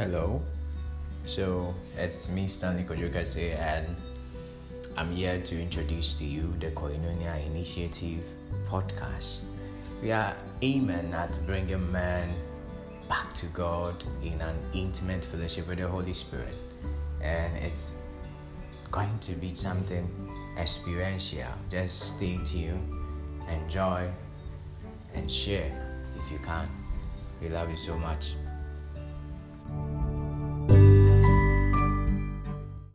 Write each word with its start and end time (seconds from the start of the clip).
Hello. 0.00 0.40
So 1.24 1.74
it's 1.94 2.30
me, 2.30 2.46
Stanley 2.46 2.84
Kojo 2.84 3.12
Kesse, 3.12 3.54
and 3.54 3.84
I'm 4.96 5.12
here 5.12 5.38
to 5.42 5.60
introduce 5.60 6.14
to 6.14 6.24
you 6.24 6.54
the 6.58 6.70
Koinonia 6.70 7.44
Initiative 7.44 8.24
podcast. 8.66 9.42
We 10.02 10.10
are 10.12 10.34
aiming 10.62 11.12
at 11.12 11.38
bringing 11.46 11.92
men 11.92 12.30
back 13.10 13.34
to 13.34 13.46
God 13.48 14.02
in 14.22 14.40
an 14.40 14.56
intimate 14.72 15.22
fellowship 15.22 15.68
with 15.68 15.76
the 15.76 15.86
Holy 15.86 16.14
Spirit, 16.14 16.54
and 17.20 17.54
it's 17.58 17.96
going 18.90 19.18
to 19.18 19.32
be 19.32 19.52
something 19.52 20.08
experiential. 20.58 21.52
Just 21.68 22.16
stay 22.16 22.38
tuned, 22.42 22.90
enjoy, 23.50 24.08
and 25.12 25.30
share 25.30 25.70
if 26.16 26.32
you 26.32 26.38
can. 26.38 26.70
We 27.42 27.50
love 27.50 27.70
you 27.70 27.76
so 27.76 27.98
much. 27.98 28.32